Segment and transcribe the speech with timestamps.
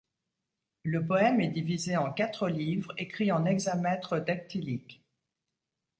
[0.83, 5.03] Le poème est divisé en quatre livres écrits en hexamètres dactyliques.